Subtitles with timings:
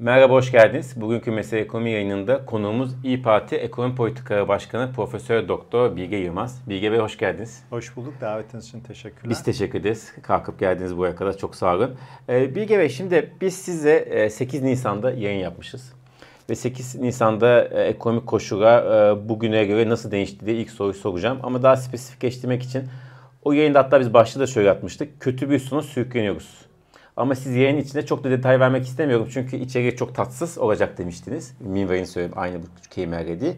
[0.00, 1.00] Merhaba, hoş geldiniz.
[1.00, 6.62] Bugünkü Mesele Ekonomi yayınında konuğumuz İyi Parti Ekonomi Politikaları Başkanı Profesör Doktor Bilge Yılmaz.
[6.68, 7.62] Bilge Bey hoş geldiniz.
[7.70, 8.14] Hoş bulduk.
[8.20, 9.30] Davetiniz için teşekkürler.
[9.30, 10.12] Biz teşekkür ederiz.
[10.22, 11.36] Kalkıp geldiniz buraya kadar.
[11.36, 11.96] Çok sağ olun.
[12.28, 15.92] Ee, Bilge Bey şimdi biz size 8 Nisan'da yayın yapmışız.
[16.50, 21.38] Ve 8 Nisan'da e, ekonomik koşullar e, bugüne göre nasıl değişti diye ilk soruyu soracağım.
[21.42, 22.84] Ama daha spesifikleştirmek için
[23.44, 25.20] o yayında hatta biz başta da şöyle yapmıştık.
[25.20, 26.65] Kötü bir sonu sürükleniyoruz.
[27.16, 29.28] Ama siz yayın içinde çok da detay vermek istemiyorum.
[29.32, 31.54] Çünkü içeriği çok tatsız olacak demiştiniz.
[31.60, 33.56] Minver'in söyleyeyim aynı bu kelimeler dediği.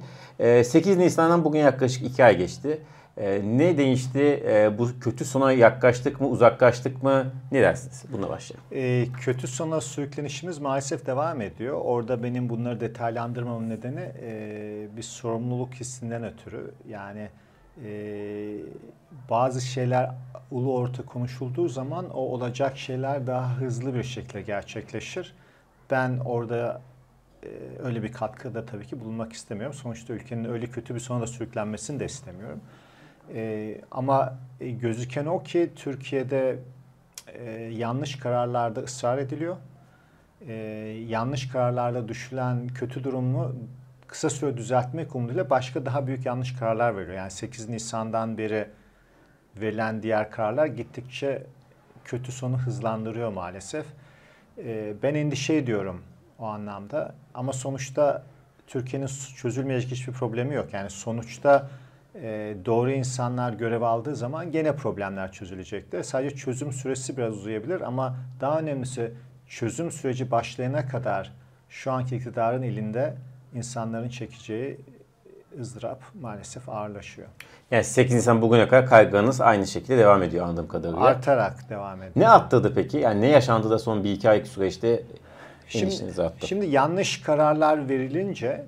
[0.64, 2.78] 8 Nisan'dan bugün yaklaşık 2 ay geçti.
[3.18, 4.42] Ee, ne değişti?
[4.46, 7.32] Ee, bu kötü sona yaklaştık mı, uzaklaştık mı?
[7.52, 8.04] Ne dersiniz?
[8.12, 8.66] Buna başlayalım.
[8.72, 11.80] E, kötü sona sürüklenişimiz maalesef devam ediyor.
[11.84, 16.70] Orada benim bunları detaylandırmamın nedeni e, bir sorumluluk hissinden ötürü.
[16.88, 17.28] Yani
[17.84, 17.90] e,
[19.30, 20.10] bazı şeyler
[20.50, 25.34] ulu orta konuşulduğu zaman o olacak şeyler daha hızlı bir şekilde gerçekleşir.
[25.90, 26.80] Ben orada
[27.42, 27.48] e,
[27.78, 29.74] öyle bir katkıda tabii ki bulunmak istemiyorum.
[29.74, 32.60] Sonuçta ülkenin öyle kötü bir sona da sürüklenmesini de istemiyorum.
[33.34, 36.58] E, ama e, gözüken o ki Türkiye'de
[37.34, 39.56] e, yanlış kararlarda ısrar ediliyor.
[40.48, 40.52] E,
[41.08, 43.54] yanlış kararlarda düşülen kötü durumu
[44.08, 47.16] kısa süre düzeltmek umuduyla başka daha büyük yanlış kararlar veriyor.
[47.16, 48.68] Yani 8 Nisan'dan beri
[49.56, 51.46] verilen diğer kararlar gittikçe
[52.04, 53.86] kötü sonu hızlandırıyor maalesef.
[54.58, 56.02] E, ben endişe ediyorum
[56.38, 57.14] o anlamda.
[57.34, 58.22] Ama sonuçta
[58.66, 60.72] Türkiye'nin çözülmeyecek hiçbir problemi yok.
[60.72, 61.68] Yani sonuçta
[62.14, 66.02] e, doğru insanlar görev aldığı zaman gene problemler çözülecektir.
[66.02, 69.12] Sadece çözüm süresi biraz uzayabilir ama daha önemlisi
[69.46, 71.32] çözüm süreci başlayana kadar
[71.68, 73.14] şu anki iktidarın elinde
[73.54, 74.80] insanların çekeceği
[75.60, 77.28] ızdırap maalesef ağırlaşıyor.
[77.70, 81.00] Yani 8 Nisan bugüne kadar kaygınız aynı şekilde devam ediyor anladığım kadarıyla.
[81.00, 82.12] Artarak devam ediyor.
[82.16, 82.98] Ne attırdı peki?
[82.98, 85.02] Yani ne yaşandı da son bir iki aylık süreçte
[85.68, 86.46] şimdi, arttı?
[86.46, 88.64] Şimdi yanlış kararlar verilince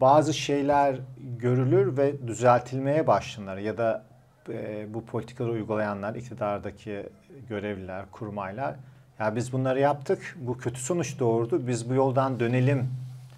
[0.00, 0.96] bazı şeyler
[1.38, 4.04] görülür ve düzeltilmeye başlanır ya da
[4.48, 7.06] e, bu politikaları uygulayanlar, iktidardaki
[7.48, 8.74] görevliler, kurmaylar
[9.18, 12.88] ya biz bunları yaptık, bu kötü sonuç doğurdu, biz bu yoldan dönelim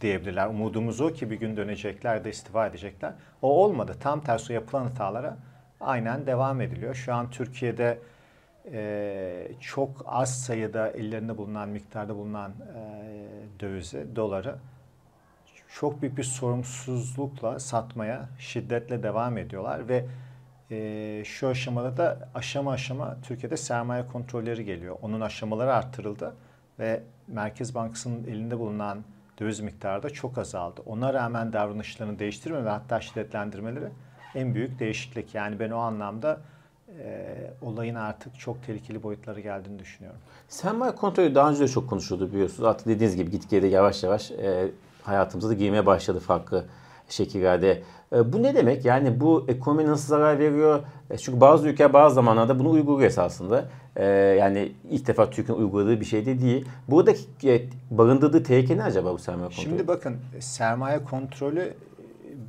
[0.00, 0.46] diyebilirler.
[0.46, 3.12] Umudumuz o ki bir gün dönecekler de istifa edecekler.
[3.42, 3.96] O olmadı.
[4.00, 5.36] Tam tersi yapılan hatalara
[5.80, 6.94] aynen devam ediliyor.
[6.94, 7.98] Şu an Türkiye'de
[8.72, 14.56] e, çok az sayıda ellerinde bulunan, miktarda bulunan e, dövizi, doları
[15.74, 20.06] çok büyük bir sorumsuzlukla satmaya şiddetle devam ediyorlar ve
[20.70, 24.96] e, şu aşamada da aşama aşama Türkiye'de sermaye kontrolleri geliyor.
[25.02, 26.34] Onun aşamaları arttırıldı
[26.78, 29.04] ve Merkez Bankası'nın elinde bulunan
[29.40, 30.82] döviz miktarı da çok azaldı.
[30.86, 33.88] Ona rağmen davranışlarını değiştirme ve hatta şiddetlendirmeleri
[34.34, 35.34] en büyük değişiklik.
[35.34, 36.40] Yani ben o anlamda
[36.98, 40.20] e, olayın artık çok tehlikeli boyutları geldiğini düşünüyorum.
[40.48, 42.64] Sermaye kontrolü daha önce de çok konuşuldu biliyorsunuz.
[42.64, 44.70] Artık dediğiniz gibi gitgide yavaş yavaş e,
[45.02, 46.64] hayatımıza da girmeye başladı farklı
[47.14, 47.82] şekillerde.
[48.12, 48.84] E, bu ne demek?
[48.84, 50.80] Yani bu ekonomi nasıl zarar veriyor?
[51.10, 53.68] E, çünkü bazı ülkeler bazı zamanlarda bunu uyguluyor esasında.
[53.96, 56.66] E, yani ilk defa Türkiye'nin uyguladığı bir şey de değil.
[56.88, 59.64] Buradaki e, barındırdığı tehlike ne acaba bu sermaye kontrolü?
[59.64, 61.74] Şimdi bakın sermaye kontrolü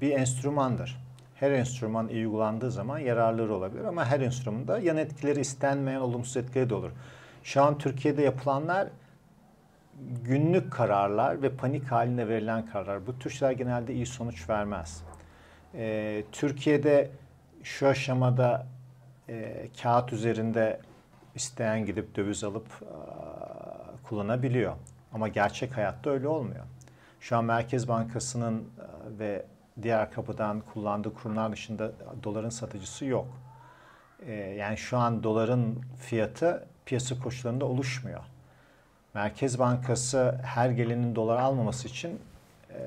[0.02, 1.06] bir enstrümandır.
[1.36, 6.70] Her enstrüman iyi uygulandığı zaman yararları olabilir ama her enstrümanda yan etkileri istenmeyen olumsuz etkileri
[6.70, 6.92] de olur.
[7.44, 8.88] Şu an Türkiye'de yapılanlar
[10.24, 13.08] günlük kararlar ve panik halinde verilen kararlar.
[13.08, 15.04] Bu tür şeyler genelde iyi sonuç vermez.
[15.74, 17.12] Ee, Türkiye'de
[17.64, 18.68] şu aşamada
[19.30, 20.80] e, kağıt üzerinde
[21.36, 22.88] isteyen gidip döviz alıp e,
[24.04, 24.74] kullanabiliyor.
[25.14, 26.66] Ama gerçek hayatta öyle olmuyor.
[27.20, 29.46] Şu an Merkez Bankası'nın e, ve
[29.82, 31.92] diğer kapıdan kullandığı kurumlar dışında
[32.24, 33.28] doların satıcısı yok.
[34.26, 38.22] E, yani şu an doların fiyatı piyasa koşullarında oluşmuyor.
[39.16, 42.20] Merkez Bankası her gelenin dolar almaması için
[42.70, 42.80] e,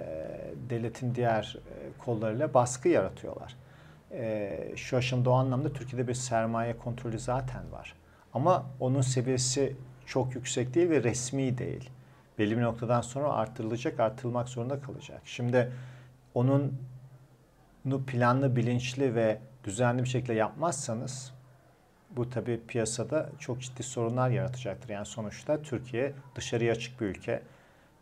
[0.71, 3.57] devletin diğer e, kollarıyla baskı yaratıyorlar.
[4.13, 7.95] E, şu aşamada o anlamda Türkiye'de bir sermaye kontrolü zaten var.
[8.35, 9.77] Ama onun seviyesi
[10.07, 11.91] çok yüksek değil ve resmi değil.
[12.39, 15.21] Belli bir noktadan sonra arttırılacak, artırılmak zorunda kalacak.
[15.25, 15.73] Şimdi
[16.35, 16.79] onun
[18.07, 21.33] planlı, bilinçli ve düzenli bir şekilde yapmazsanız
[22.11, 24.89] bu tabi piyasada çok ciddi sorunlar yaratacaktır.
[24.89, 27.43] Yani sonuçta Türkiye dışarıya açık bir ülke.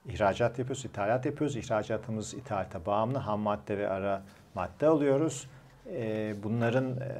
[0.07, 1.57] İhracat yapıyoruz, ithalat yapıyoruz.
[1.57, 3.19] İhracatımız ithalata bağımlı.
[3.19, 4.23] Ham madde ve ara
[4.55, 5.47] madde alıyoruz.
[5.91, 7.15] Ee, bunların e,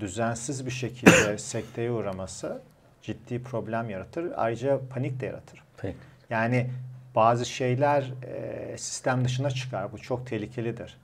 [0.00, 2.62] düzensiz bir şekilde sekteye uğraması
[3.02, 4.32] ciddi problem yaratır.
[4.36, 5.62] Ayrıca panik de yaratır.
[5.76, 5.96] Panik.
[6.30, 6.70] Yani
[7.14, 9.92] bazı şeyler e, sistem dışına çıkar.
[9.92, 10.98] Bu çok tehlikelidir.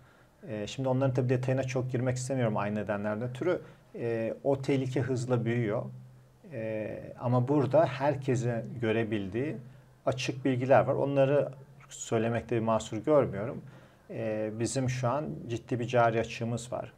[0.49, 3.61] E, şimdi onların tabii detayına çok girmek istemiyorum aynı nedenlerden türü
[3.95, 5.83] e, o tehlike hızla büyüyor.
[6.53, 9.57] E, ama burada herkese görebildiği
[10.07, 10.95] açık bilgiler var.
[10.95, 11.49] Onları
[11.89, 13.63] söylemekte bir mahsur görmüyorum.
[14.11, 16.93] Ee, bizim şu an ciddi bir cari açığımız var.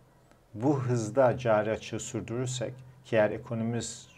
[0.54, 4.08] Bu hızda cari açığı sürdürürsek ki eğer ekonomimiz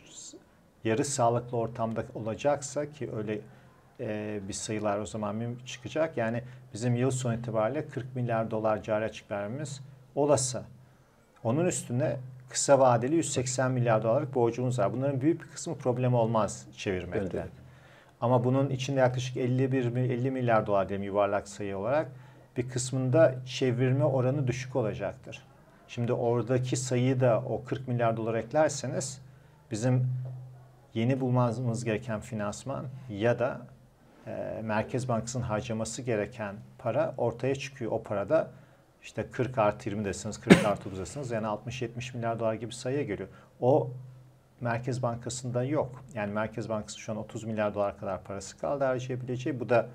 [0.85, 3.41] yarı sağlıklı ortamda olacaksa ki öyle
[4.01, 6.17] e, bir sayılar o zaman çıkacak.
[6.17, 6.43] Yani
[6.75, 9.81] bizim yıl sonu itibariyle 40 milyar dolar cari açık vermemiz
[10.15, 10.63] olası.
[11.45, 12.17] Onun üstüne
[12.49, 14.93] kısa vadeli 180 milyar dolarlık borcumuz var.
[14.93, 17.47] Bunların büyük bir kısmı problem olmaz çevirmekte.
[18.21, 22.09] Ama bunun içinde yaklaşık 51 50 milyar dolar diyelim yuvarlak sayı olarak
[22.57, 25.43] bir kısmında çevirme oranı düşük olacaktır.
[25.89, 29.21] Şimdi oradaki sayıyı da o 40 milyar dolar eklerseniz
[29.71, 30.07] bizim
[30.95, 33.61] yeni bulmamız gereken finansman ya da
[34.27, 37.93] e, Merkez Bankası'nın harcaması gereken para ortaya çıkıyor.
[37.93, 38.51] O parada
[39.03, 43.03] işte 40 artı 20 desiniz, 40 artı 30 desiniz yani 60-70 milyar dolar gibi sayıya
[43.03, 43.29] geliyor.
[43.61, 43.91] O
[44.61, 46.05] Merkez Bankası'nda yok.
[46.15, 49.61] Yani Merkez Bankası şu an 30 milyar dolar kadar parası kaldı harcayabileceği.
[49.61, 49.89] Bu da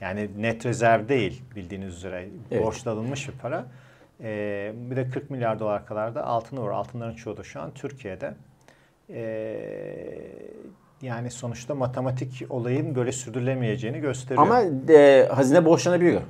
[0.00, 2.28] yani net rezerv değil bildiğiniz üzere.
[2.50, 2.64] Evet.
[2.64, 3.66] Borçla alınmış bir para.
[4.20, 6.70] Ee, bir de 40 milyar dolar kadar da altını var.
[6.70, 8.34] Altınların çoğu da şu an Türkiye'de.
[9.10, 10.16] Ee,
[11.02, 14.42] yani sonuçta matematik olayın böyle sürdürülemeyeceğini gösteriyor.
[14.42, 16.22] Ama e, hazine borçlanabiliyor.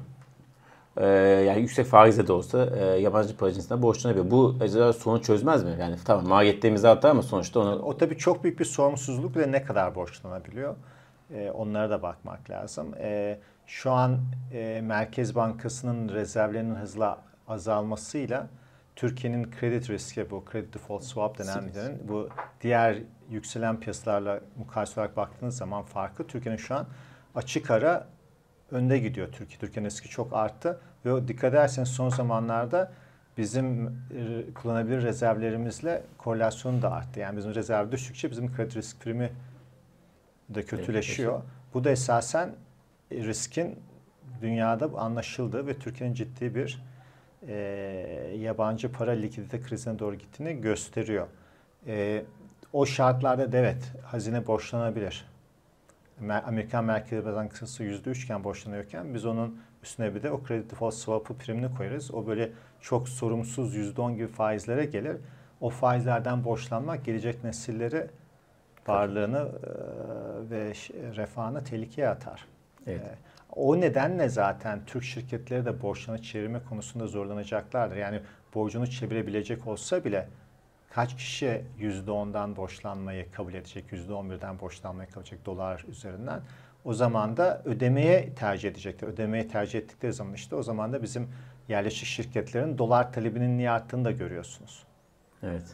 [0.96, 1.06] E,
[1.46, 4.30] yani yüksek faizle de olsa e, yabancı para cinsinden borçlanabiliyor.
[4.30, 5.76] Bu acaba sorunu çözmez mi?
[5.80, 7.82] Yani tamam maliyetlerimizi artar ama sonuçta onu...
[7.82, 10.76] O tabii çok büyük bir sorumsuzluk ve ne kadar borçlanabiliyor?
[11.34, 12.94] E, onlara da bakmak lazım.
[13.00, 14.18] E, şu an
[14.52, 18.46] e, Merkez Bankası'nın rezervlerinin hızla azalmasıyla
[18.96, 21.64] Türkiye'nin kredi riski bu kredi default swap denen
[22.08, 22.28] bu
[22.60, 22.98] diğer
[23.30, 26.86] yükselen piyasalarla mukayese olarak baktığınız zaman farkı Türkiye'nin şu an
[27.34, 28.06] açık ara
[28.70, 29.58] önde gidiyor Türkiye.
[29.58, 32.92] Türkiye'nin riski çok arttı ve dikkat ederseniz son zamanlarda
[33.38, 33.92] bizim e,
[34.54, 37.20] kullanabilir rezervlerimizle korelasyonu da arttı.
[37.20, 39.30] Yani bizim rezerv düştükçe bizim kredi risk primi
[40.48, 41.42] de kötüleşiyor.
[41.74, 42.50] Bu da esasen
[43.12, 43.78] riskin
[44.42, 46.82] dünyada anlaşıldığı ve Türkiye'nin ciddi bir
[47.48, 47.54] e,
[48.38, 51.26] yabancı para likidite krizine doğru gittiğini gösteriyor.
[51.86, 52.24] E,
[52.72, 55.35] o şartlarda da evet hazine borçlanabilir.
[56.20, 61.34] Amerikan Merkez Bankası %3 iken borçlanıyorken biz onun üstüne bir de o kredi default swap'ı
[61.34, 62.14] primini koyarız.
[62.14, 65.16] O böyle çok sorumsuz %10 gibi faizlere gelir.
[65.60, 68.06] O faizlerden borçlanmak gelecek nesilleri
[68.86, 70.72] varlığını e, ve
[71.16, 72.46] refahını tehlikeye atar.
[72.86, 73.00] Evet.
[73.00, 73.14] E,
[73.56, 77.96] o nedenle zaten Türk şirketleri de borçlarını çevirme konusunda zorlanacaklardır.
[77.96, 78.20] Yani
[78.54, 80.28] borcunu çevirebilecek olsa bile
[80.96, 86.40] kaç kişi %10'dan borçlanmayı kabul edecek, %11'den borçlanmayı kabul edecek dolar üzerinden.
[86.84, 89.08] O zaman da ödemeye tercih edecekler.
[89.08, 91.28] Ödemeye tercih ettikleri zaman işte o zaman da bizim
[91.68, 94.82] yerleşik şirketlerin dolar talebinin niye arttığını da görüyorsunuz.
[95.42, 95.64] Evet.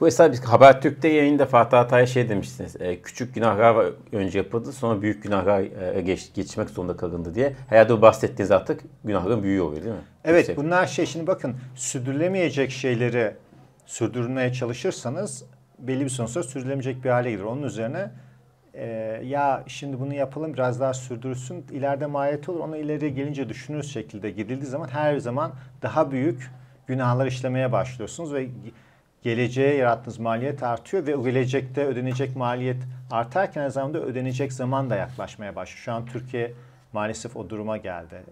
[0.00, 2.80] Bu esas biz Habertürk'te yayında Fatih Atay'a şey demiştiniz.
[2.80, 5.60] E, küçük günahlar önce yapıldı sonra büyük günahlar
[5.96, 7.56] e, geç, geçmek zorunda kalındı diye.
[7.68, 10.00] Herhalde bu bahsettiğiniz artık günahların büyüğü oluyor değil mi?
[10.24, 10.56] Evet Yüksek.
[10.56, 13.34] bunlar şey şimdi bakın sürdürülemeyecek şeyleri
[13.88, 15.44] sürdürmeye çalışırsanız
[15.78, 17.42] belli bir sonuçta sürdürülemeyecek bir hale gelir.
[17.42, 18.10] Onun üzerine
[18.74, 18.86] e,
[19.24, 24.30] ya şimdi bunu yapalım biraz daha sürdürsün ileride maliyet olur onu ileriye gelince düşünür şekilde
[24.30, 25.52] gidildiği zaman her zaman
[25.82, 26.50] daha büyük
[26.86, 28.48] günahlar işlemeye başlıyorsunuz ve
[29.22, 35.56] geleceğe yarattığınız maliyet artıyor ve gelecekte ödenecek maliyet artarken aynı zamanda ödenecek zaman da yaklaşmaya
[35.56, 35.78] başlıyor.
[35.84, 36.52] Şu an Türkiye
[36.92, 38.22] maalesef o duruma geldi.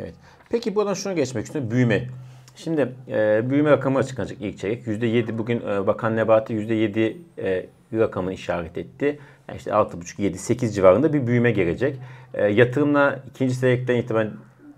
[0.00, 0.14] Evet.
[0.50, 1.70] Peki buradan şunu geçmek istiyorum.
[1.70, 2.08] Büyüme.
[2.54, 4.86] Şimdi e, büyüme rakamı açıklanacak ilk çeyrek.
[4.86, 9.18] %7 bugün e, Bakan Nebati %7 e, rakamını işaret etti.
[9.48, 11.98] Yani işte 6,5, 7, 8 civarında bir büyüme gelecek.
[12.34, 14.30] E, yatırımla ikinci çeyrekten itibaren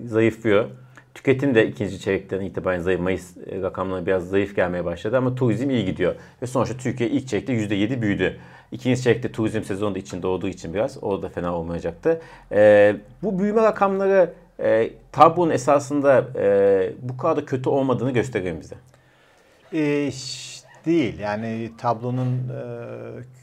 [0.04, 0.70] zayıflıyor.
[1.14, 5.70] Tüketim de ikinci çeyrekten itibaren zayıf, Mayıs e, rakamları biraz zayıf gelmeye başladı ama turizm
[5.70, 6.14] iyi gidiyor.
[6.42, 8.36] Ve sonuçta Türkiye ilk çeyrekte %7 büyüdü.
[8.72, 12.20] İkinci çeyrekte turizm sezonu da içinde olduğu için biraz o da fena olmayacaktı.
[12.52, 18.76] E, bu büyüme rakamları e, tablonun esasında e, bu kadar da kötü olmadığını gösteriyor bize.
[19.72, 20.10] E,
[20.86, 21.18] değil.
[21.18, 22.62] Yani tablonun e,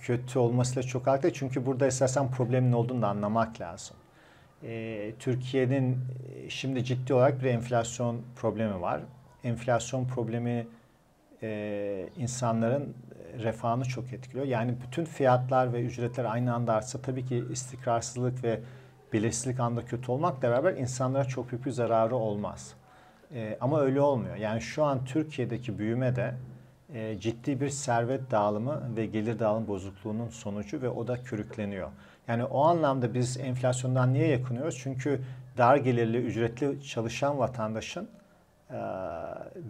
[0.01, 1.34] kötü olmasıyla çok alakalı.
[1.34, 3.98] Çünkü burada esasen problemin olduğunu da anlamak lazım.
[4.63, 5.98] E, Türkiye'nin
[6.36, 9.01] e, şimdi ciddi olarak bir enflasyon problemi var.
[9.44, 10.68] Enflasyon problemi
[11.44, 12.94] e, insanların
[13.39, 14.46] refahını çok etkiliyor.
[14.46, 18.60] Yani bütün fiyatlar ve ücretler aynı anda artsa tabii ki istikrarsızlık ve
[19.13, 22.74] belirsizlik anda kötü olmakla beraber insanlara çok büyük bir zararı olmaz.
[23.36, 24.36] E, ama öyle olmuyor.
[24.36, 26.36] Yani şu an Türkiye'deki büyüme de
[26.94, 31.89] e, ciddi bir servet dağılımı ve gelir dağılım bozukluğunun sonucu ve o da körükleniyor.
[32.27, 34.80] Yani o anlamda biz enflasyondan niye yakınıyoruz?
[34.84, 35.22] Çünkü
[35.58, 38.08] dar gelirli, ücretli çalışan vatandaşın
[38.70, 38.77] e,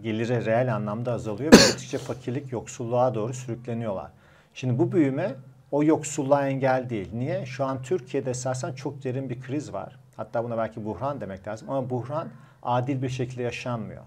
[0.02, 4.10] geliri reel anlamda azalıyor ve gittikçe fakirlik, yoksulluğa doğru sürükleniyorlar.
[4.54, 5.34] Şimdi bu büyüme
[5.72, 7.08] o yoksulluğa engel değil.
[7.12, 7.46] Niye?
[7.46, 9.98] Şu an Türkiye'de esasen çok derin bir kriz var.
[10.16, 12.28] Hatta buna belki buhran demek lazım ama buhran
[12.62, 14.02] adil bir şekilde yaşanmıyor.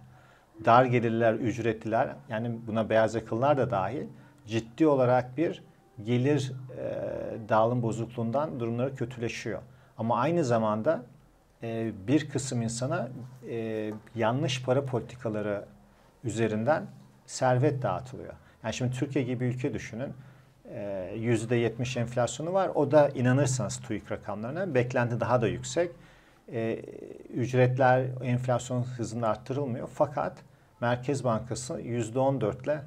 [0.66, 4.08] Dar gelirler, ücretliler yani buna beyaz yakalılar da dahil
[4.48, 5.64] ciddi olarak bir
[6.04, 9.62] gelir e, dağılım bozukluğundan durumları kötüleşiyor.
[9.98, 11.04] Ama aynı zamanda
[11.64, 13.10] e, bir kısım insana
[13.50, 15.66] e, yanlış para politikaları
[16.24, 16.84] üzerinden
[17.26, 18.34] servet dağıtılıyor.
[18.64, 20.14] Yani şimdi Türkiye gibi bir ülke düşünün.
[20.74, 22.72] %70 enflasyonu var.
[22.76, 25.92] O da inanırsanız TÜİK rakamlarına beklenti daha da yüksek.
[27.34, 29.90] ücretler enflasyon hızında arttırılmıyor.
[29.94, 30.38] Fakat
[30.82, 32.82] Merkez Bankası %14 ile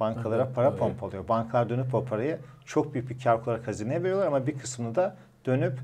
[0.00, 0.78] bankalara para evet.
[0.78, 1.28] pompalıyor.
[1.28, 5.16] Bankalar dönüp o parayı çok büyük bir kar olarak hazineye veriyorlar ama bir kısmını da
[5.46, 5.78] dönüp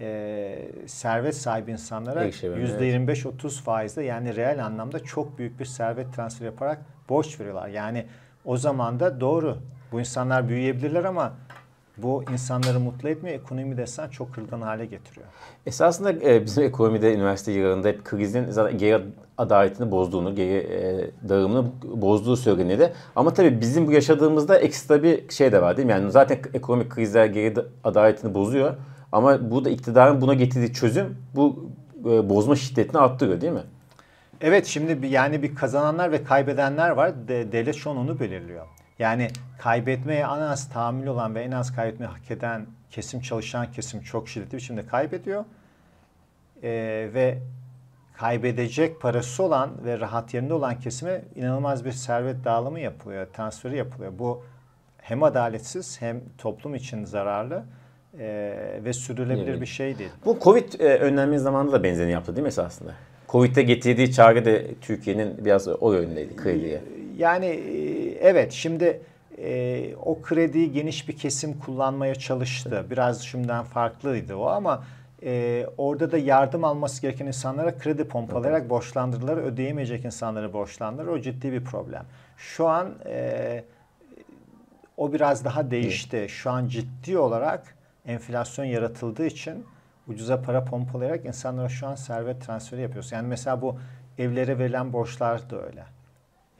[0.00, 3.52] e, servet sahibi insanlara %25-30 evet.
[3.64, 6.78] faizle yani reel anlamda çok büyük bir servet transferi yaparak
[7.08, 7.68] borç veriyorlar.
[7.68, 8.06] Yani
[8.44, 9.58] o zaman da doğru
[9.92, 11.32] bu insanlar büyüyebilirler ama
[11.98, 13.36] bu insanları mutlu etmiyor.
[13.36, 15.26] Ekonomi desen çok kırılgan hale getiriyor.
[15.66, 19.02] Esasında e, bizim ekonomide üniversite yıllarında hep krizin zaten geri
[19.38, 22.92] adaletini bozduğunu, geri e, dağılımını bozduğu söylenirdi.
[23.16, 25.92] Ama tabii bizim bu yaşadığımızda ekstra bir şey de var değil mi?
[25.92, 28.74] Yani zaten ekonomik krizler geri adaletini bozuyor.
[29.12, 31.70] Ama bu da iktidarın buna getirdiği çözüm bu
[32.04, 33.62] e, bozma şiddetini arttırıyor değil mi?
[34.40, 37.28] Evet şimdi bir, yani bir kazananlar ve kaybedenler var.
[37.28, 38.66] De, devlet şu an onu belirliyor.
[38.98, 44.00] Yani kaybetmeye en az tahammül olan ve en az kaybetmeyi hak eden kesim çalışan kesim
[44.00, 45.44] çok şiddetli biçimde kaybediyor.
[46.62, 47.38] Ee, ve
[48.16, 54.12] kaybedecek parası olan ve rahat yerinde olan kesime inanılmaz bir servet dağılımı yapılıyor, transferi yapılıyor.
[54.18, 54.44] Bu
[54.98, 57.64] hem adaletsiz hem toplum için zararlı
[58.18, 59.60] e, ve sürdürülebilir evet.
[59.60, 60.10] bir şey değil.
[60.24, 62.92] Bu Covid e, önlenme zamanında da benzerini yaptı değil mi esasında?
[63.28, 66.82] Covid'de getirdiği çağrı da Türkiye'nin biraz o yönündeydi krediye.
[67.16, 67.46] Yani
[68.20, 69.00] evet şimdi
[69.38, 72.86] e, o krediyi geniş bir kesim kullanmaya çalıştı.
[72.90, 74.84] Biraz şimdiden farklıydı o ama
[75.22, 79.36] e, orada da yardım alması gereken insanlara kredi pompalayarak borçlandırdılar.
[79.36, 81.08] Ödeyemeyecek insanları borçlandırır.
[81.08, 82.04] O ciddi bir problem.
[82.36, 83.64] Şu an e,
[84.96, 86.26] o biraz daha değişti.
[86.28, 89.64] Şu an ciddi olarak enflasyon yaratıldığı için
[90.08, 93.12] ucuza para pompalayarak insanlara şu an servet transferi yapıyoruz.
[93.12, 93.78] Yani mesela bu
[94.18, 95.95] evlere verilen borçlar da öyle.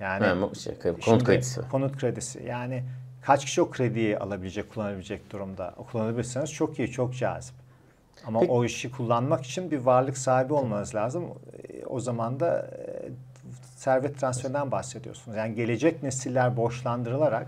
[0.01, 0.75] Yani ha, şey,
[1.05, 1.61] konut kredisi.
[1.71, 2.43] Konut kredisi.
[2.47, 2.85] Yani
[3.23, 5.75] kaç kişi o krediyi alabilecek, kullanabilecek durumda?
[5.77, 7.55] O kullanabilirseniz çok iyi, çok cazip.
[8.27, 8.53] Ama Peki.
[8.53, 11.25] o işi kullanmak için bir varlık sahibi olmanız lazım.
[11.25, 13.09] E, o zaman da e,
[13.77, 15.37] servet transferinden bahsediyorsunuz.
[15.37, 17.47] Yani gelecek nesiller borçlandırılarak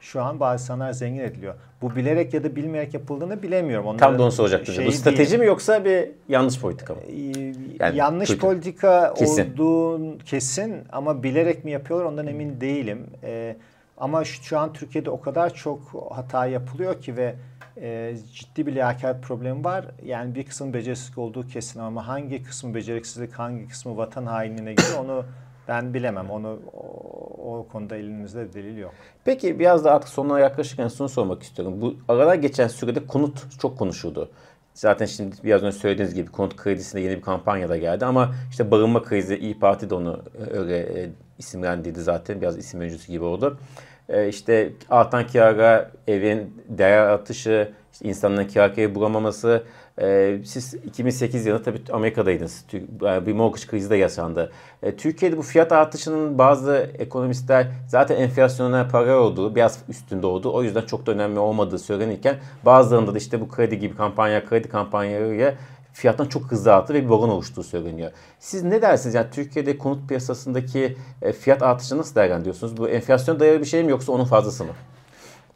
[0.00, 1.54] şu an bazı insanlar zengin ediliyor.
[1.82, 3.86] Bu bilerek ya da bilmeyerek yapıldığını bilemiyorum.
[3.86, 4.86] Onların Tam da onu soracaktım.
[4.86, 5.40] Bu strateji değil.
[5.40, 7.00] mi yoksa bir yanlış politika mı?
[7.00, 8.40] Ee, yani yanlış kötü.
[8.40, 9.52] politika kesin.
[9.52, 13.06] olduğun kesin ama bilerek mi yapıyorlar ondan emin değilim.
[13.22, 13.56] Ee,
[13.96, 17.34] ama şu, şu an Türkiye'de o kadar çok hata yapılıyor ki ve
[17.80, 19.84] e, ciddi bir liyakat problemi var.
[20.04, 24.98] Yani bir kısmın beceriksizlik olduğu kesin ama hangi kısmı beceriksizlik, hangi kısmı vatan hainliğine gidiyor
[25.04, 25.24] onu
[25.68, 26.30] ben bilemem.
[26.30, 28.92] Onu o, o konuda elimizde delil yok.
[29.24, 31.80] Peki biraz da artık sonuna yaklaşırken şunu sormak istiyorum.
[31.80, 34.30] Bu arada geçen sürede konut çok konuşuldu.
[34.74, 38.70] Zaten şimdi biraz önce söylediğiniz gibi konut kredisinde yeni bir kampanya da geldi ama işte
[38.70, 42.40] barınma krizi İyi Parti de onu öyle e, isimlendirdi zaten.
[42.40, 43.58] Biraz isim öncüsü gibi oldu.
[44.08, 49.62] E, işte artan kira, evin değer artışı, işte insanların kira bulamaması,
[50.00, 52.64] ee, siz 2008 yılında tabii Amerika'daydınız.
[53.26, 54.52] Bir mortgage krizi de yaşandı.
[54.82, 60.62] Ee, Türkiye'de bu fiyat artışının bazı ekonomistler zaten enflasyona para olduğu, biraz üstünde olduğu, o
[60.62, 65.54] yüzden çok da önemli olmadığı söylenirken bazılarında da işte bu kredi gibi kampanya, kredi kampanyalarıyla
[65.92, 68.10] fiyattan çok hızlı arttı ve bir balon oluştuğu söyleniyor.
[68.38, 69.14] Siz ne dersiniz?
[69.14, 72.76] Yani Türkiye'de konut piyasasındaki e, fiyat artışını nasıl değerlendiriyorsunuz?
[72.76, 74.72] Bu enflasyon dayalı bir şey mi yoksa onun fazlası mı?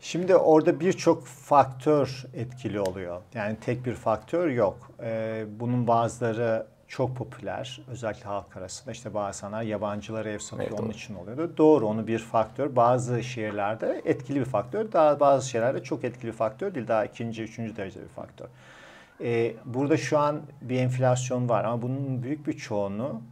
[0.05, 3.21] Şimdi orada birçok faktör etkili oluyor.
[3.35, 4.91] Yani tek bir faktör yok.
[5.03, 7.81] Ee, bunun bazıları çok popüler.
[7.89, 8.93] Özellikle halk arasında.
[8.93, 10.97] İşte bazenler yabancılara ev satıyor evet, onun doğru.
[10.97, 11.53] için oluyordu.
[11.57, 12.77] Doğru onu bir faktör.
[12.77, 14.93] Bazı şehirlerde etkili bir faktör.
[14.93, 16.89] Daha bazı şehirlerde çok etkili bir faktör değil.
[16.89, 18.47] Daha ikinci, üçüncü derece bir faktör.
[19.21, 23.23] Ee, burada şu an bir enflasyon var ama bunun büyük bir çoğunluğu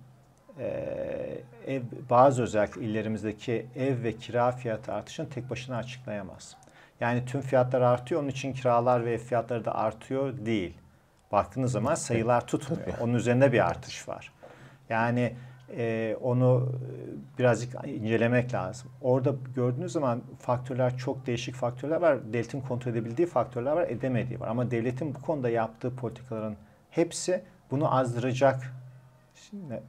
[0.59, 6.62] e, ev, bazı özellikle illerimizdeki ev ve kira fiyatı artışını tek başına açıklayamaz.
[7.03, 8.21] Yani tüm fiyatlar artıyor.
[8.21, 10.75] Onun için kiralar ve ev fiyatları da artıyor değil.
[11.33, 12.99] Baktığınız zaman sayılar tutmuyor.
[13.01, 14.33] Onun üzerinde bir artış var.
[14.89, 15.37] Yani
[15.77, 16.69] e, onu
[17.35, 18.91] e, birazcık incelemek lazım.
[19.01, 22.33] Orada gördüğünüz zaman faktörler çok değişik faktörler var.
[22.33, 24.49] Devletin kontrol edebildiği faktörler var, edemediği var.
[24.49, 26.57] Ama devletin bu konuda yaptığı politikaların
[26.91, 28.75] hepsi bunu azdıracak
[29.53, 29.81] e,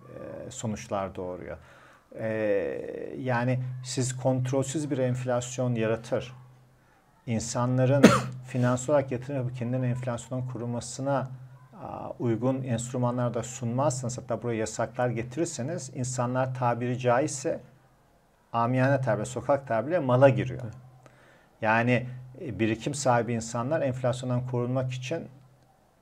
[0.50, 1.58] sonuçlar doğuruyor.
[2.20, 2.27] E,
[3.20, 6.34] yani siz kontrolsüz bir enflasyon yaratır
[7.27, 8.03] insanların
[8.48, 11.27] finansal olarak yatırım yapıp kendilerine enflasyondan korunmasına
[12.20, 17.60] uygun enstrümanlar da sunmazsanız hatta buraya yasaklar getirirseniz insanlar tabiri caizse
[18.53, 20.62] amiyane tabiri, sokak tabiriyle mala giriyor.
[21.62, 22.08] Yani
[22.42, 25.18] e, birikim sahibi insanlar enflasyondan korunmak için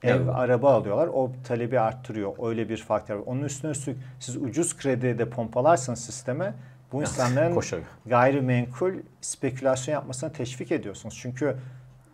[0.04, 0.30] ev, evet.
[0.34, 1.08] araba alıyorlar.
[1.08, 2.50] O talebi arttırıyor.
[2.50, 3.20] Öyle bir faktör.
[3.25, 6.54] Onun üstüne üstlük siz ucuz kredi de pompalarsanız sisteme
[6.91, 7.62] bu insanların
[8.05, 11.17] gayrimenkul spekülasyon yapmasına teşvik ediyorsunuz.
[11.21, 11.57] Çünkü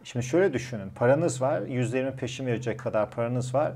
[0.03, 0.89] şimdi şöyle düşünün.
[0.89, 1.61] Paranız var.
[1.61, 3.71] %20 peşin verecek kadar paranız var.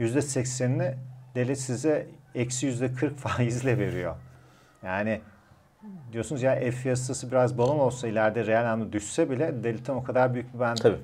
[0.00, 0.94] %80'ini
[1.34, 4.14] devlet size eksi %40 faizle veriyor.
[4.82, 5.20] Yani
[6.12, 10.34] diyorsunuz ya ev fiyatı biraz balon olsa ileride reel anlamda düşse bile devletten o kadar
[10.34, 10.98] büyük bir ben Tabii,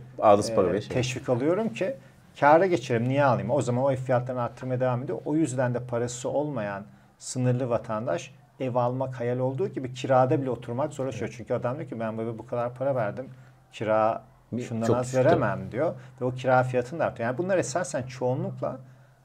[0.76, 0.90] e, şey.
[0.90, 1.96] teşvik alıyorum ki
[2.40, 3.50] kâra geçerim niye alayım?
[3.50, 5.18] O zaman o ev fiyatlarını arttırmaya devam ediyor.
[5.24, 6.84] O yüzden de parası olmayan
[7.18, 11.28] sınırlı vatandaş ev almak hayal olduğu gibi kirada bile oturmak zorlaşıyor.
[11.28, 11.36] Evet.
[11.36, 13.28] Çünkü adam diyor ki ben bu kadar para verdim.
[13.72, 14.22] Kira
[14.68, 15.94] şundan Çok az veremem diyor.
[16.20, 17.28] Ve o kira fiyatını da artıyor.
[17.28, 18.78] Yani bunlar esasen çoğunlukla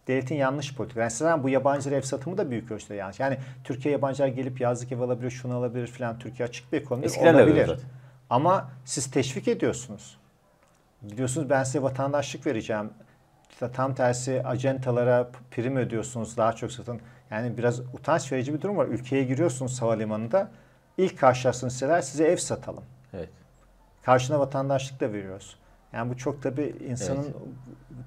[0.08, 1.02] devletin yanlış politika.
[1.02, 3.20] Yani zaten bu yabancı ev satımı da büyük ölçüde yanlış.
[3.20, 6.20] Yani Türkiye yabancılar gelip yazlık ev alabilir, şunu alabilir filan.
[6.20, 7.80] Türkiye açık bir ekonomi Eskiden olabilir.
[8.30, 10.18] Ama siz teşvik ediyorsunuz.
[11.02, 12.90] Biliyorsunuz ben size vatandaşlık vereceğim.
[13.50, 17.02] İşte tam tersi acentalara prim ödüyorsunuz daha çok satın.
[17.34, 18.88] Yani biraz utanç verici bir durum var.
[18.88, 20.52] Ülkeye giriyorsunuz havalimanında.
[20.98, 22.84] İlk karşılaştığınız şeyler size ev satalım.
[23.14, 23.30] Evet.
[24.04, 25.56] Karşına vatandaşlık da veriyoruz.
[25.94, 27.36] Yani bu çok tabii insanın evet.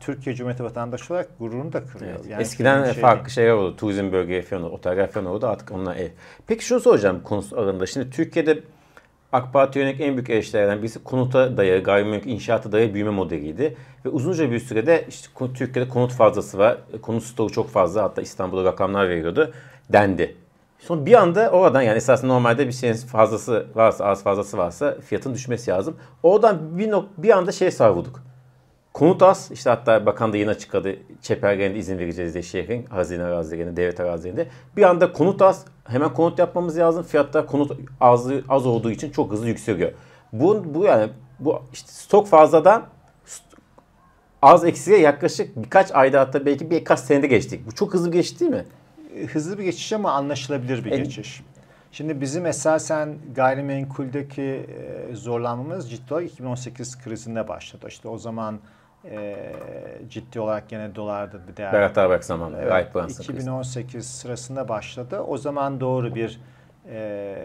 [0.00, 2.14] Türkiye Cumhuriyeti vatandaşı olarak gururunu da kırıyor.
[2.16, 2.26] Evet.
[2.26, 3.76] Yani Eskiden şey farklı şeyler oldu.
[3.76, 5.46] Turizm bölgeye falan oldu, oteller falan oldu.
[5.46, 6.08] Artık onlar ev.
[6.46, 7.86] Peki şunu soracağım konusu arasında.
[7.86, 8.62] Şimdi Türkiye'de
[9.36, 13.76] AK Parti yönelik en büyük eleştirilerden birisi konuta dayalı, gayrimenkul inşaata dayalı büyüme modeliydi.
[14.04, 16.78] Ve uzunca bir sürede işte Türkiye'de konut fazlası var.
[17.02, 18.02] Konut stoğu çok fazla.
[18.02, 19.52] Hatta İstanbul'da rakamlar veriyordu.
[19.92, 20.36] Dendi.
[20.78, 25.34] Sonra bir anda oradan yani esasında normalde bir şeyin fazlası varsa, az fazlası varsa fiyatın
[25.34, 25.96] düşmesi lazım.
[26.22, 28.25] Oradan bir, nok- bir anda şey savruduk.
[28.96, 29.50] Konut az.
[29.52, 30.96] işte hatta bakan da yine açıkladı.
[31.22, 34.48] Çepergen'de izin vereceğiz diye şehrin hazine arazilerinde, devlet arazilerinde.
[34.76, 35.64] Bir anda konut az.
[35.84, 37.02] Hemen konut yapmamız lazım.
[37.02, 39.92] Fiyatlar konut az, az olduğu için çok hızlı yükseliyor.
[40.32, 42.86] Bu, bu yani bu işte stok fazladan
[44.42, 47.66] az eksiye yaklaşık birkaç ayda hatta belki birkaç senede geçtik.
[47.66, 48.64] Bu çok hızlı geçti değil mi?
[49.32, 51.42] hızlı bir geçiş ama anlaşılabilir bir e, geçiş.
[51.92, 57.86] Şimdi bizim esasen gayrimenkuldeki e, zorlanmamız ciddi olarak 2018 krizinde başladı.
[57.88, 58.60] İşte o zaman
[59.10, 59.52] e,
[60.08, 61.72] ciddi olarak gene dolarda bir değer.
[61.72, 62.56] Berat Arbak zamanı.
[62.60, 62.88] Evet,
[63.20, 64.08] 2018 krizi.
[64.08, 65.20] sırasında başladı.
[65.20, 66.40] O zaman doğru bir
[66.88, 67.38] e,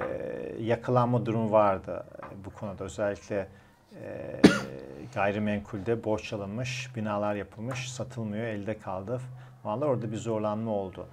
[0.59, 2.03] yakalanma durumu vardı
[2.45, 2.83] bu konuda.
[2.83, 3.47] Özellikle
[4.03, 4.35] e,
[5.13, 9.21] gayrimenkulde borç alınmış, binalar yapılmış, satılmıyor, elde kaldı.
[9.63, 11.07] Vallahi orada bir zorlanma oldu.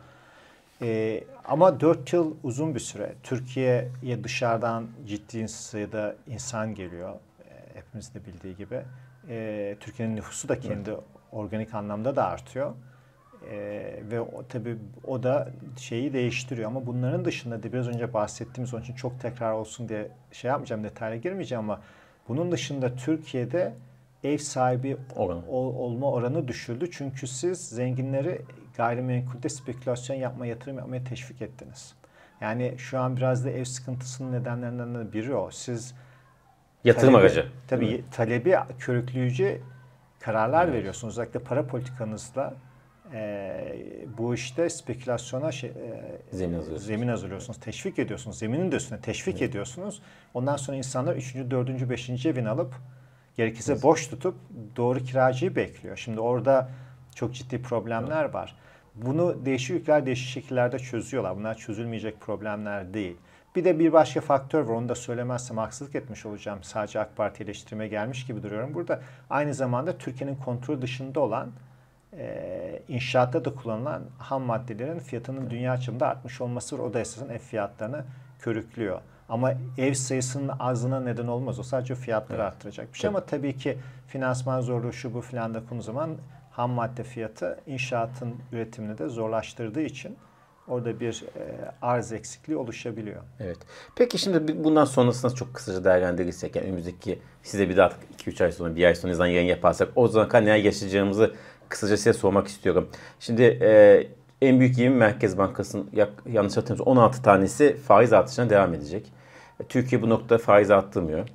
[0.83, 3.15] E, ama 4 yıl uzun bir süre.
[3.23, 7.15] Türkiye'ye dışarıdan ciddi sayıda insan geliyor.
[7.15, 8.83] E, hepimiz de bildiği gibi.
[9.29, 11.01] E, Türkiye'nin nüfusu da kendi evet.
[11.33, 12.75] organik anlamda da artıyor.
[13.51, 13.57] E,
[14.11, 16.69] ve o, tabii o da şeyi değiştiriyor.
[16.69, 20.85] Ama bunların dışında da biraz önce bahsettiğimiz onun için çok tekrar olsun diye şey yapmayacağım,
[20.85, 21.81] detaylı girmeyeceğim ama
[22.29, 23.75] bunun dışında Türkiye'de
[24.25, 25.49] ev sahibi Oran.
[25.49, 26.91] ol, olma oranı düşürdü.
[26.91, 28.43] Çünkü siz zenginleri
[28.77, 31.95] gayrimenkulde spekülasyon yapma, yatırım yapmaya teşvik ettiniz.
[32.41, 35.51] Yani şu an biraz da ev sıkıntısının nedenlerinden de biri o.
[35.51, 35.95] Siz
[36.85, 37.47] yatırım talebi, aracı.
[37.69, 39.61] Tabii talebi körükleyici
[40.21, 40.75] kararlar evet.
[40.75, 41.19] veriyorsunuz.
[41.19, 42.55] Özellikle para politikanızla
[43.15, 43.77] e,
[44.19, 45.75] bu işte spekülasyona şey, e,
[46.33, 46.87] zemin, hazırlıyorsunuz.
[46.87, 47.61] zemin hazırlıyorsunuz.
[47.61, 48.39] Teşvik ediyorsunuz.
[48.39, 49.51] Zeminin de üstüne teşvik evet.
[49.51, 50.03] ediyorsunuz.
[50.35, 51.35] Ondan sonra insanlar 3.
[51.35, 51.91] 4.
[51.91, 52.27] 5.
[52.27, 52.75] evini alıp
[53.37, 53.83] gerekirse evet.
[53.83, 54.35] boş tutup
[54.77, 55.97] doğru kiracıyı bekliyor.
[55.97, 56.69] Şimdi orada
[57.15, 58.35] çok ciddi problemler evet.
[58.35, 58.57] var.
[58.95, 61.37] Bunu değişik ülkeler değişik şekillerde çözüyorlar.
[61.37, 63.17] Bunlar çözülmeyecek problemler değil.
[63.59, 64.75] Bir de bir başka faktör var.
[64.75, 66.59] Onu da söylemezsem haksızlık etmiş olacağım.
[66.63, 68.75] Sadece AK Parti eleştirime gelmiş gibi duruyorum.
[68.75, 71.51] Burada aynı zamanda Türkiye'nin kontrol dışında olan
[72.13, 76.85] e, inşaatta da kullanılan ham maddelerin fiyatının dünya çapında artmış olması var.
[76.85, 78.05] O da esasen ev fiyatlarını
[78.39, 79.01] körüklüyor.
[79.29, 81.59] Ama ev sayısının azına neden olmaz.
[81.59, 82.53] O sadece fiyatları evet.
[82.53, 83.09] arttıracak bir şey.
[83.09, 83.17] Evet.
[83.17, 86.11] Ama tabii ki finansman zorluğu şu bu filan da konu zaman
[86.51, 90.17] ham madde fiyatı inşaatın üretimini de zorlaştırdığı için
[90.69, 93.23] orada bir e, arz eksikliği oluşabiliyor.
[93.41, 93.59] Evet.
[93.97, 98.77] Peki şimdi bundan sonrasında çok kısaca değerlendirirsek yani önümüzdeki size bir daha 2-3 ay sonra
[98.77, 101.35] bir ay sonra yayın yaparsak o zaman neler yaşayacağımızı
[101.69, 102.89] kısaca size sormak istiyorum.
[103.21, 104.07] Şimdi e,
[104.43, 105.91] en büyük 20 Merkez Bankası'nın
[106.33, 109.13] yanlış hatırlamıyorsam 16 tanesi faiz artışına devam edecek.
[109.61, 111.29] E, Türkiye bu noktada faiz arttırmıyor.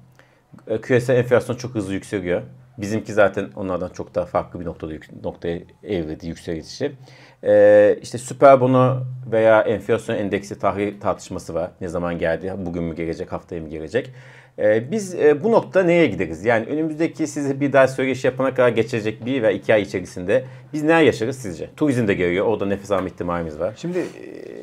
[0.68, 2.42] E, küresel enflasyon çok hızlı yükseliyor.
[2.78, 6.92] Bizimki zaten onlardan çok daha farklı bir noktada noktaya evrildi yükselişi.
[7.44, 11.72] Ee, işte süper bono veya enflasyon endeksi tahrir tartışması var.
[11.82, 12.54] Ne zaman geldi?
[12.58, 13.32] Bugün mü gelecek?
[13.32, 14.10] Haftaya mı gelecek?
[14.60, 16.46] E, biz e, bu nokta neye gideriz?
[16.46, 20.84] Yani önümüzdeki size bir daha söyleşi yapana kadar geçecek bir ve iki ay içerisinde biz
[20.84, 21.70] neler yaşarız sizce?
[21.78, 22.46] Turizm de geliyor.
[22.46, 23.74] Orada nefes alma ihtimalimiz var.
[23.78, 24.63] Şimdi e,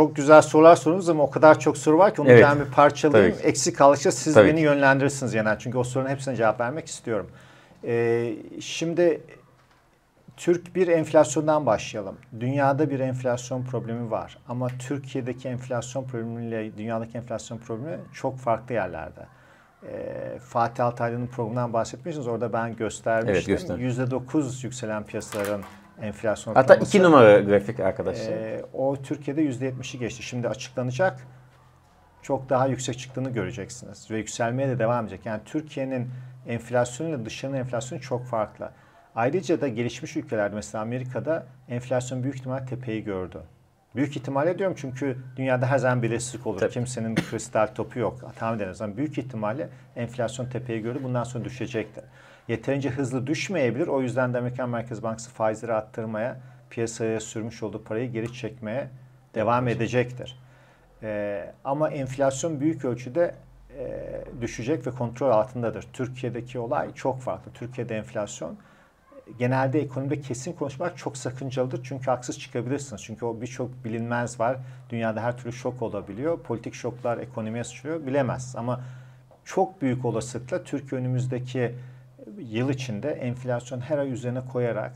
[0.00, 2.44] çok güzel sorular sorunuz ama o kadar çok soru var ki onu Evet.
[2.44, 3.36] ben bir parçalayayım.
[3.36, 3.46] Tabii.
[3.46, 5.58] Eksik kalırsa siz Tabii beni yönlendirirsiniz genel.
[5.58, 7.26] Çünkü o sorunun hepsine cevap vermek istiyorum.
[7.84, 9.20] E, şimdi
[10.36, 12.16] Türk bir enflasyondan başlayalım.
[12.40, 14.38] Dünyada bir enflasyon problemi var.
[14.48, 19.26] Ama Türkiye'deki enflasyon problemiyle dünyadaki enflasyon problemi çok farklı yerlerde.
[19.86, 22.28] Ee, Fatih Altaylı'nın programından bahsetmişsiniz.
[22.28, 23.54] Orada ben göstermiştim.
[23.54, 23.78] göster.
[23.78, 25.62] %9 yükselen piyasaların
[26.02, 26.96] enflasyon Hatta ortalaması.
[26.96, 28.32] iki numara grafik arkadaşlar.
[28.32, 30.22] Ee, o Türkiye'de %70'i geçti.
[30.22, 31.20] Şimdi açıklanacak.
[32.22, 34.10] Çok daha yüksek çıktığını göreceksiniz.
[34.10, 35.26] Ve yükselmeye de devam edecek.
[35.26, 36.10] Yani Türkiye'nin
[36.46, 38.70] enflasyonuyla dışarının enflasyonu çok farklı.
[39.14, 43.42] Ayrıca da gelişmiş ülkelerde mesela Amerika'da enflasyon büyük ihtimal tepeyi gördü.
[43.96, 46.60] Büyük ihtimalle diyorum çünkü dünyada her zaman belirsizlik olur.
[46.60, 46.72] Tabii.
[46.72, 48.34] Kimsenin kristal topu yok.
[48.38, 50.98] Tahmin ederiz ama büyük ihtimalle enflasyon tepeyi gördü.
[51.02, 52.04] Bundan sonra düşecektir.
[52.50, 53.86] Yeterince hızlı düşmeyebilir.
[53.86, 58.88] O yüzden de Amerikan Merkez Bankası faizleri arttırmaya, piyasaya sürmüş olduğu parayı geri çekmeye
[59.34, 60.38] devam edecektir.
[61.02, 63.34] Ee, ama enflasyon büyük ölçüde
[63.78, 64.04] e,
[64.40, 65.86] düşecek ve kontrol altındadır.
[65.92, 67.52] Türkiye'deki olay çok farklı.
[67.52, 68.56] Türkiye'de enflasyon
[69.38, 71.80] genelde ekonomide kesin konuşmak çok sakıncalıdır.
[71.84, 73.02] Çünkü haksız çıkabilirsiniz.
[73.02, 74.56] Çünkü o birçok bilinmez var.
[74.90, 76.40] Dünyada her türlü şok olabiliyor.
[76.40, 78.06] Politik şoklar ekonomiye sıçrıyor.
[78.06, 78.56] Bilemezsiniz.
[78.56, 78.80] Ama
[79.44, 81.74] çok büyük olasılıkla Türkiye önümüzdeki
[82.40, 84.92] yıl içinde enflasyon her ay üzerine koyarak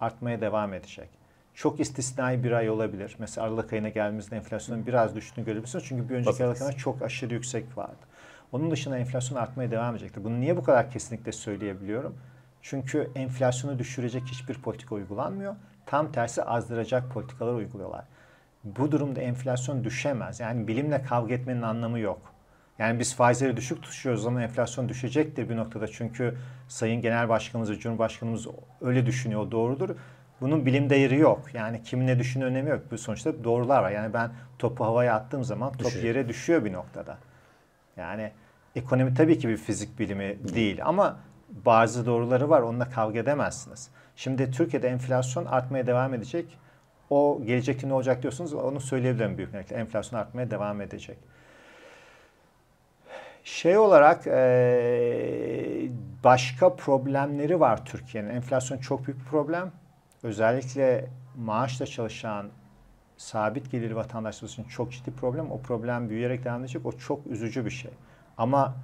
[0.00, 1.08] artmaya devam edecek.
[1.54, 3.16] Çok istisnai bir ay olabilir.
[3.18, 5.84] Mesela Aralık ayına geldiğimizde enflasyonun biraz düştüğünü görebilirsiniz.
[5.84, 6.44] Çünkü bir önceki.
[6.44, 8.06] Aralık ayında çok aşırı yüksek vardı.
[8.52, 10.24] Onun dışında enflasyon artmaya devam edecektir.
[10.24, 12.16] Bunu niye bu kadar kesinlikle söyleyebiliyorum?
[12.62, 15.56] Çünkü enflasyonu düşürecek hiçbir politika uygulanmıyor.
[15.86, 18.04] Tam tersi azdıracak politikalar uyguluyorlar.
[18.64, 20.40] Bu durumda enflasyon düşemez.
[20.40, 22.29] Yani bilimle kavga etmenin anlamı yok.
[22.80, 25.88] Yani biz faizleri düşük tutuyoruz ama enflasyon düşecektir bir noktada.
[25.88, 26.34] Çünkü
[26.68, 28.46] Sayın Genel Başkanımız Cumhurbaşkanımız
[28.80, 29.90] öyle düşünüyor, doğrudur.
[30.40, 31.54] Bunun bilim değeri yok.
[31.54, 32.80] Yani kimin ne düşündüğü önemi yok.
[32.90, 33.90] Bu sonuçta doğrular var.
[33.90, 36.04] Yani ben topu havaya attığım zaman top Düşecek.
[36.04, 37.18] yere düşüyor bir noktada.
[37.96, 38.32] Yani
[38.76, 41.18] ekonomi tabii ki bir fizik bilimi değil ama
[41.50, 42.62] bazı doğruları var.
[42.62, 43.90] Onunla kavga edemezsiniz.
[44.16, 46.58] Şimdi Türkiye'de enflasyon artmaya devam edecek.
[47.10, 49.76] O gelecekte ne olacak diyorsunuz onu söyleyebilirim büyük netlikle.
[49.76, 51.18] Enflasyon artmaya devam edecek.
[53.60, 55.90] Şey olarak eee,
[56.24, 58.28] başka problemleri var Türkiye'nin.
[58.28, 59.72] Enflasyon çok büyük bir problem.
[60.22, 62.48] Özellikle maaşla çalışan
[63.16, 65.50] sabit gelirli vatandaşlar için çok ciddi problem.
[65.50, 66.86] O problem büyüyerek devam edecek.
[66.86, 67.90] O çok üzücü bir şey.
[68.38, 68.74] Ama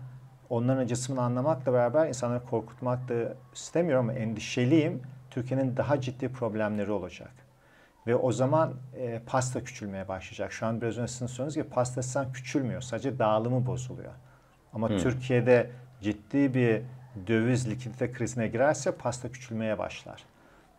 [0.51, 3.15] onların acısını anlamakla beraber insanları korkutmak da
[3.55, 5.03] istemiyorum ama endişeliyim.
[5.31, 7.33] Türkiye'nin daha ciddi problemleri olacak.
[8.07, 10.53] Ve o zaman e, pasta küçülmeye başlayacak.
[10.53, 12.81] Şu an biraz önce sizin sorunuz gibi pasta küçülmüyor.
[12.81, 14.13] Sadece dağılımı bozuluyor.
[14.77, 16.83] Ama Türkiye'de ciddi bir
[17.27, 20.25] döviz likidite krizine girerse pasta küçülmeye başlar.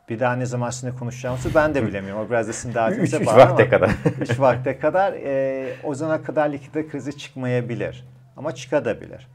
[0.10, 2.26] Bir daha ne zaman sizinle konuşacağımızı ben de bilemiyorum.
[2.26, 3.92] O biraz da sizin Üç, davetinize üç bağlı vakte ama- kadar.
[4.22, 8.06] 3 vakte kadar e, o zamana kadar likidite krizi çıkmayabilir.
[8.38, 9.28] Ama çıkabilir.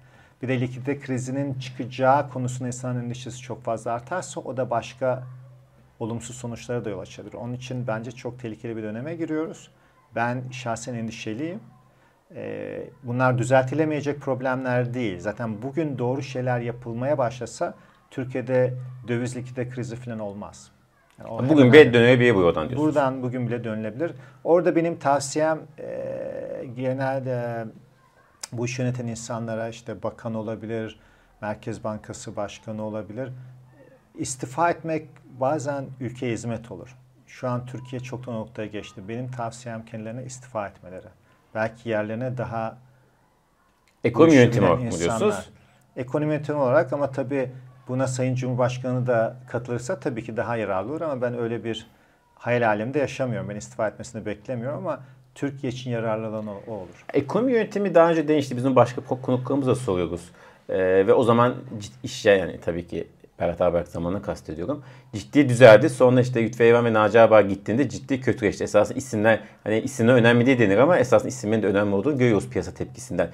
[0.42, 5.22] Bir de likidite krizinin çıkacağı konusunda insanın endişesi çok fazla artarsa o da başka
[6.00, 7.34] olumsuz sonuçlara da yol açabilir.
[7.34, 9.70] Onun için bence çok tehlikeli bir döneme giriyoruz.
[10.14, 11.60] Ben şahsen endişeliyim.
[12.36, 15.20] E, bunlar düzeltilemeyecek problemler değil.
[15.20, 17.74] Zaten bugün doğru şeyler yapılmaya başlasa
[18.10, 18.74] Türkiye'de
[19.08, 20.70] döviz likidite krizi falan olmaz.
[21.18, 22.94] Yani Bugün bir dönemeyebilir buradan diyorsunuz.
[22.94, 24.12] Buradan bugün bile dönülebilir.
[24.44, 27.66] Orada benim tavsiyem e, genelde
[28.52, 31.00] bu iş yöneten insanlara işte bakan olabilir,
[31.40, 33.30] Merkez Bankası Başkanı olabilir.
[34.14, 35.08] İstifa etmek
[35.40, 36.96] bazen ülkeye hizmet olur.
[37.26, 39.08] Şu an Türkiye çoktan o noktaya geçti.
[39.08, 41.06] Benim tavsiyem kendilerine istifa etmeleri.
[41.54, 42.78] Belki yerlerine daha
[44.04, 45.50] Ekonomi yönetimi olarak mı diyorsunuz?
[45.96, 47.50] Ekonomi yönetimi olarak ama tabii
[47.88, 51.86] buna Sayın Cumhurbaşkanı da katılırsa tabii ki daha yararlı olur ama ben öyle bir
[52.34, 53.48] hayal alemde yaşamıyorum.
[53.48, 55.00] Ben istifa etmesini beklemiyorum ama
[55.34, 57.04] Türkiye için yararlı olan o, o olur.
[57.12, 58.56] Ekonomi yönetimi daha önce değişti.
[58.56, 60.30] Bizim başka konuklarımıza da soruyoruz.
[60.68, 61.54] Ee, ve o zaman
[62.02, 63.08] işe yani tabii ki
[63.42, 64.82] Berat Albayrak zamanını kastediyorum.
[65.12, 65.90] Ciddi düzeldi.
[65.90, 68.64] Sonra işte Lütfü Eyvan ve Naci Ağabey gittiğinde ciddi kötüleşti.
[68.64, 72.74] Esasında isimler hani isimler önemli değil denir ama esasında isimlerin de önemli olduğunu görüyoruz piyasa
[72.74, 73.30] tepkisinden.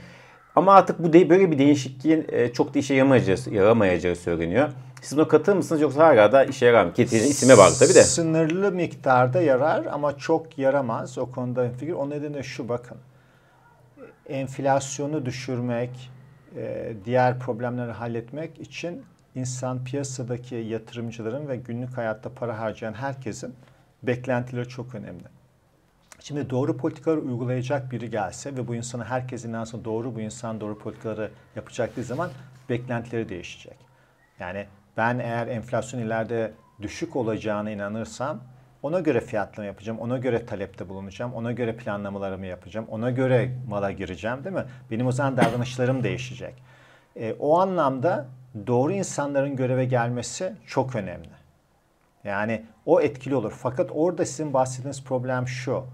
[0.57, 4.69] Ama artık bu de, böyle bir değişikliğin e, çok da işe yaramayacağı, yaramayacağı söyleniyor.
[5.03, 6.93] Siz buna katılır mısınız yoksa hala da işe yarar mı?
[6.95, 8.03] Getirdiğiniz isime bağlı tabii de.
[8.03, 11.19] Sınırlı miktarda yarar ama çok yaramaz.
[11.19, 11.93] O konuda fikir.
[11.93, 12.97] O nedenle şu bakın.
[14.29, 16.11] Enflasyonu düşürmek,
[16.57, 19.03] e, diğer problemleri halletmek için
[19.39, 23.55] insan piyasadaki yatırımcıların ve günlük hayatta para harcayan herkesin
[24.03, 25.25] beklentileri çok önemli.
[26.21, 30.79] Şimdi doğru politikalar uygulayacak biri gelse ve bu insana herkes inansın doğru bu insan doğru
[30.79, 32.31] politikaları yapacak bir zaman
[32.69, 33.77] beklentileri değişecek.
[34.41, 38.41] Yani ben eğer enflasyon ileride düşük olacağına inanırsam
[38.83, 43.93] ona göre fiyatlama yapacağım, ona göre talepte bulunacağım, ona göre planlamalarımı yapacağım, ona göre mala
[43.93, 44.65] gireceğim değil mi?
[44.91, 46.55] Benim o zaman davranışlarım değişecek.
[47.17, 48.27] E, o anlamda
[48.67, 51.29] doğru insanların göreve gelmesi çok önemli.
[52.25, 53.53] Yani o etkili olur.
[53.59, 55.85] Fakat orada sizin bahsettiğiniz problem şu.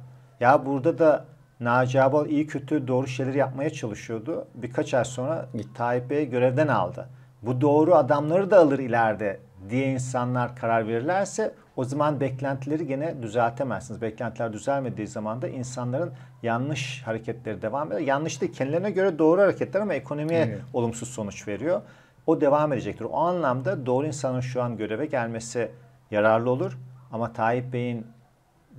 [0.40, 1.25] Ya burada da
[1.61, 4.47] Naci Abal iyi kötü doğru şeyleri yapmaya çalışıyordu.
[4.55, 7.09] Birkaç ay sonra Tayyip Bey görevden aldı.
[7.43, 9.40] Bu doğru adamları da alır ileride
[9.71, 14.03] diye insanlar karar verirlerse o zaman beklentileri gene düzeltemezsiniz.
[14.03, 16.12] Beklentiler düzelmediği zaman da insanların
[16.43, 18.01] yanlış hareketleri devam eder.
[18.01, 20.61] Yanlış değil kendilerine göre doğru hareketler ama ekonomiye evet.
[20.73, 21.83] olumsuz sonuç veriyor.
[22.27, 23.05] O devam edecektir.
[23.05, 25.71] O anlamda doğru insanın şu an göreve gelmesi
[26.11, 26.79] yararlı olur.
[27.13, 28.07] Ama Tayyip Bey'in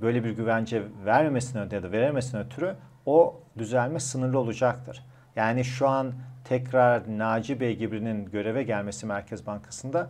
[0.01, 5.05] böyle bir güvence vermemesine ya da verememesine ötürü o düzelme sınırlı olacaktır.
[5.35, 10.09] Yani şu an tekrar Naci Bey gibinin göreve gelmesi Merkez Bankası'nda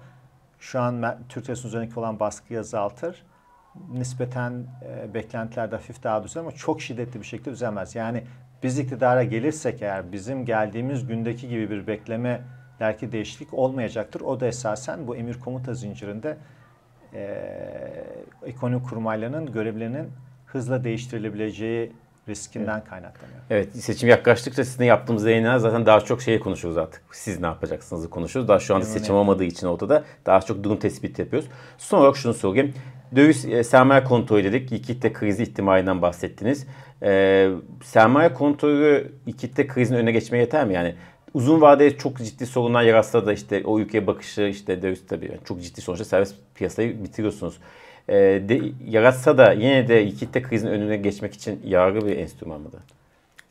[0.59, 3.23] şu an Türk lirası üzerindeki olan baskıyı azaltır.
[3.93, 7.95] Nispeten e, beklentiler de hafif daha düzelir ama çok şiddetli bir şekilde düzelmez.
[7.95, 8.23] Yani
[8.63, 12.41] biz iktidara gelirsek eğer bizim geldiğimiz gündeki gibi bir bekleme
[12.79, 14.21] belki değişiklik olmayacaktır.
[14.21, 16.37] O da esasen bu emir komuta zincirinde
[17.13, 17.43] e,
[18.45, 20.07] ekonomi kurmaylarının görevlerinin
[20.45, 21.91] hızla değiştirilebileceği
[22.29, 22.89] riskinden evet.
[22.89, 23.39] kaynaklanıyor.
[23.49, 27.01] Evet seçim yaklaştıkça sizin yaptığımız yayınlar zaten daha çok şeyi konuşuyoruz artık.
[27.11, 28.47] Siz ne yapacaksınızı konuşuyoruz.
[28.47, 29.21] Daha şu anda seçim evet.
[29.21, 31.49] olmadığı için ortada daha çok durum tespiti yapıyoruz.
[31.77, 32.73] Son olarak şunu sorayım.
[33.15, 34.71] Döviz e, sermaye kontrolü dedik.
[34.71, 36.67] İkitte krizi ihtimalinden bahsettiniz.
[37.03, 37.49] E,
[37.83, 40.73] sermaye kontrolü ikitte krizin önüne geçmeye yeter mi?
[40.73, 40.95] Yani
[41.35, 45.39] uzun vadede çok ciddi sorunlar yaratsa da işte o ülkeye bakışı işte döviz tabii yani
[45.47, 47.57] çok ciddi sonuçta serbest piyasayı bitiriyorsunuz.
[48.07, 52.79] E, de, yaratsa da yine de ikitte krizin önüne geçmek için yararlı bir enstrüman mıdır?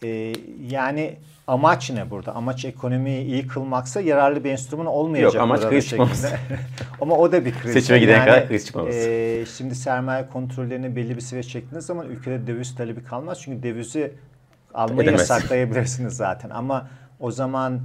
[0.05, 0.33] Ee,
[0.70, 1.16] yani
[1.47, 2.35] amaç ne burada?
[2.35, 5.35] Amaç ekonomiyi iyi kılmaksa yararlı bir enstrüman olmayacak.
[5.35, 6.29] Yok amaç kriz çıkmaması.
[7.01, 7.73] Ama o da bir kriz.
[7.73, 8.99] Seçime gidene yani, kadar kriz çıkmaması.
[8.99, 13.40] E, şimdi sermaye kontrollerini belli bir seviye çektiğiniz zaman ülkede döviz talebi kalmaz.
[13.42, 14.12] Çünkü dövizi
[14.75, 15.20] almayı Edemez.
[15.20, 16.51] yasaklayabilirsiniz zaten.
[16.51, 16.88] Ama
[17.20, 17.81] o zaman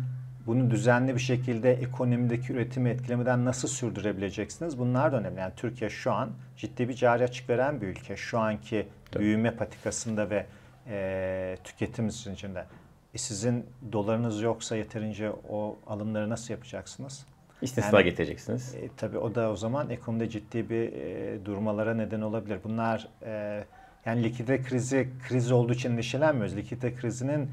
[0.47, 4.79] bunu düzenli bir şekilde ekonomideki üretimi etkilemeden nasıl sürdürebileceksiniz?
[4.79, 5.39] Bunlar da önemli.
[5.39, 8.17] Yani Türkiye şu an ciddi bir cari açık veren bir ülke.
[8.17, 9.23] Şu anki Tabii.
[9.23, 10.45] büyüme patikasında ve
[10.87, 12.65] e, tüketim zincirinde.
[13.13, 17.25] E sizin dolarınız yoksa yeterince o alımları nasıl yapacaksınız?
[17.61, 18.75] İstisna yani, getireceksiniz.
[18.75, 22.59] E, tabii o da o zaman ekonomide ciddi bir e, durmalara neden olabilir.
[22.63, 23.63] Bunlar e,
[24.05, 26.55] yani likidite krizi kriz olduğu için endişelenmiyoruz.
[26.55, 27.49] Likidite krizinin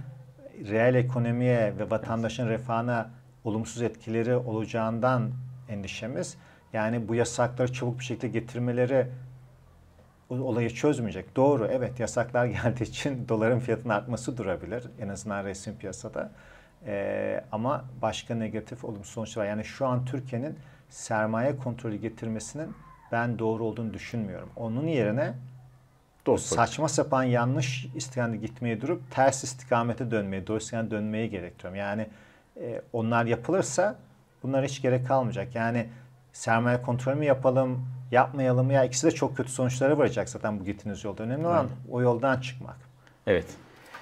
[0.71, 3.11] reel ekonomiye ve vatandaşın refahına
[3.45, 5.31] olumsuz etkileri olacağından
[5.69, 6.37] endişemiz.
[6.73, 9.07] Yani bu yasakları çabuk bir şekilde getirmeleri
[10.31, 11.37] olayı çözmeyecek.
[11.37, 14.85] Doğru evet yasaklar geldiği için doların fiyatının artması durabilir.
[15.01, 16.31] En azından resmi piyasada.
[16.87, 19.47] Ee, ama başka negatif olumsuz sonuçlar.
[19.47, 22.75] Yani şu an Türkiye'nin sermaye kontrolü getirmesinin
[23.13, 24.49] ben doğru olduğunu düşünmüyorum.
[24.57, 25.35] Onun yerine
[26.27, 31.79] Dost saçma sapan yanlış istikamete gitmeye durup ters istikamete dönmeye, doğru istikamete dönmeye gerektiriyorum.
[31.79, 32.07] Yani
[32.61, 33.97] e, onlar yapılırsa
[34.43, 35.55] bunlar hiç gerek kalmayacak.
[35.55, 35.87] Yani
[36.33, 41.05] sermaye kontrolü mü yapalım, yapmayalım ya ikisi de çok kötü sonuçlara varacak zaten bu gittiğiniz
[41.05, 41.23] yolda.
[41.23, 41.77] Önemli olan evet.
[41.91, 42.77] o yoldan çıkmak.
[43.27, 43.47] Evet.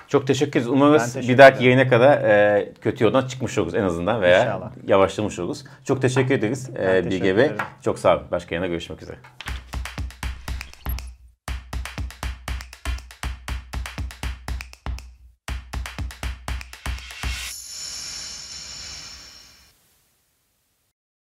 [0.08, 0.68] Çok teşekkür ederiz.
[0.68, 4.70] Umarız bir dahaki yayına kadar e, kötü yoldan çıkmış oluruz en azından veya İnşallah.
[4.86, 5.64] yavaşlamış oluruz.
[5.84, 7.50] Çok teşekkür ederiz e, Bilge Bey.
[7.82, 8.26] Çok sağ olun.
[8.30, 9.16] Başka yayına görüşmek üzere.